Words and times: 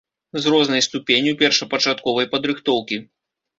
З 0.45 0.53
рознай 0.53 0.81
ступенню 0.87 1.35
першапачатковай 1.43 2.31
падрыхтоўкі. 2.35 3.01